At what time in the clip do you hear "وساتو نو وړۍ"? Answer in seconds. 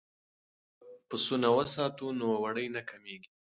1.57-2.67